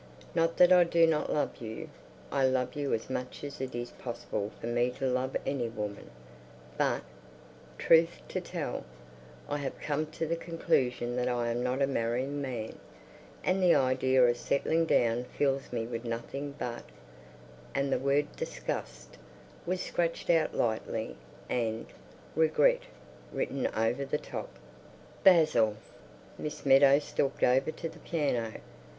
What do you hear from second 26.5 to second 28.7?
Meadows stalked over to the piano.